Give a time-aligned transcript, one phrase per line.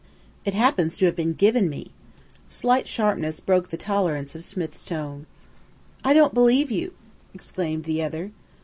[0.45, 1.91] "It happens to have been given me."
[2.49, 5.27] Slight sharpness broke the tolerance of Smith's tone.
[6.03, 6.95] "I don't believe you!"
[7.35, 8.31] exclaimed the other.